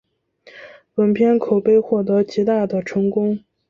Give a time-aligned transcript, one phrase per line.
[0.95, 3.37] 本片口碑获得极大的成功。